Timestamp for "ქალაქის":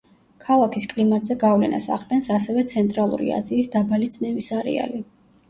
0.43-0.87